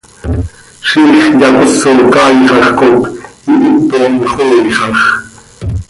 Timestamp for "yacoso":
1.41-1.91